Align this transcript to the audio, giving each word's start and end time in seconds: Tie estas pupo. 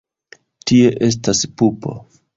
Tie 0.71 0.89
estas 1.09 1.45
pupo. 1.63 1.97